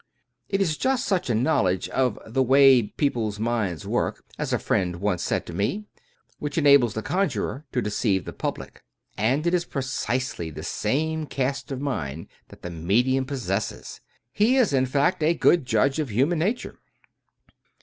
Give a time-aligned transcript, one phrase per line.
[0.49, 4.95] It is just such a knowledge of" the way people's minds work," as a friend
[4.95, 5.85] once said to me,
[6.39, 8.81] which enables the, conjurer to deceive the public;
[9.15, 14.01] and it is precisely the same cast of mind that the medium possesses.
[14.33, 16.79] He is, in fact, a good judge of human nature.